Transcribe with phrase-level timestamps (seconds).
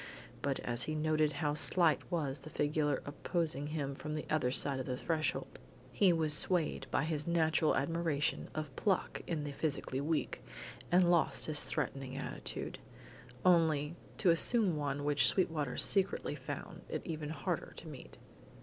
[0.41, 4.79] But as he noted how slight was the figure opposing him from the other side
[4.79, 5.59] of the threshold,
[5.91, 10.43] he was swayed by his natural admiration of pluck in the physically weak,
[10.91, 12.79] and lost his threatening attitude,
[13.45, 18.17] only to assume one which Sweetwater secretly found it even harder to meet.